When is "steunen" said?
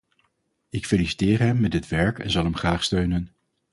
2.83-3.29